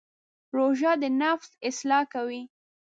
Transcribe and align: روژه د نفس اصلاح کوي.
روژه 0.55 0.91
د 1.01 1.03
نفس 1.21 1.49
اصلاح 1.69 2.03
کوي. 2.13 2.41